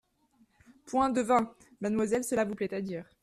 Point 0.87 1.11
de 1.11 1.21
vin! 1.21 1.53
Mademoiselle, 1.79 2.23
cela 2.23 2.43
vous 2.43 2.55
plaît 2.55 2.73
à 2.73 2.81
dire. 2.81 3.07